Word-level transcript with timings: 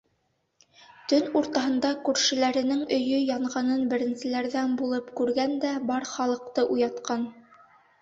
Төн 1.11 1.29
уртаһында 1.41 1.91
күршеләренең 2.07 2.81
өйө 2.99 3.21
янғанын 3.27 3.87
беренселәрҙән 3.95 4.77
булып 4.83 5.15
күргән 5.23 5.57
дә 5.69 5.79
бар 5.95 6.13
халыҡты 6.17 6.71
уятҡан. 6.79 7.33